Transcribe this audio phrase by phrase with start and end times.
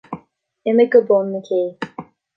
[0.69, 1.59] Imigh go bun na cé.